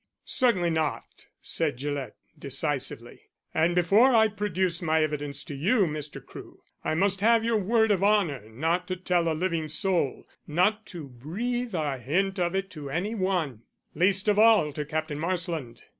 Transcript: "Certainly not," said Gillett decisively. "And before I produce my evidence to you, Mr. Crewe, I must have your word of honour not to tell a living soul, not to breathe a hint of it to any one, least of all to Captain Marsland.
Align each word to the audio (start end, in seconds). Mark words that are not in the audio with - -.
"Certainly 0.25 0.71
not," 0.71 1.27
said 1.43 1.77
Gillett 1.77 2.15
decisively. 2.39 3.21
"And 3.53 3.75
before 3.75 4.15
I 4.15 4.29
produce 4.29 4.81
my 4.81 5.03
evidence 5.03 5.43
to 5.43 5.53
you, 5.53 5.85
Mr. 5.85 6.25
Crewe, 6.25 6.63
I 6.83 6.95
must 6.95 7.21
have 7.21 7.43
your 7.43 7.59
word 7.59 7.91
of 7.91 8.03
honour 8.03 8.49
not 8.49 8.87
to 8.87 8.95
tell 8.95 9.31
a 9.31 9.35
living 9.37 9.69
soul, 9.69 10.27
not 10.47 10.87
to 10.87 11.07
breathe 11.07 11.75
a 11.75 11.99
hint 11.99 12.39
of 12.39 12.55
it 12.55 12.71
to 12.71 12.89
any 12.89 13.13
one, 13.13 13.61
least 13.93 14.27
of 14.27 14.39
all 14.39 14.73
to 14.73 14.85
Captain 14.85 15.19
Marsland. 15.19 15.83